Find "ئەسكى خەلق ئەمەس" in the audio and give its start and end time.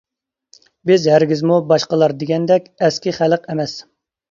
2.89-3.79